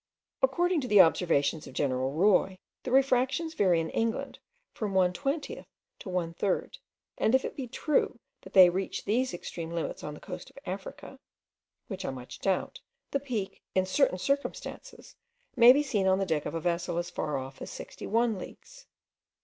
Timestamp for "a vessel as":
16.55-17.11